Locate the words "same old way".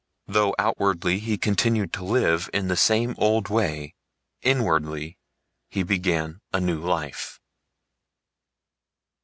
2.75-3.93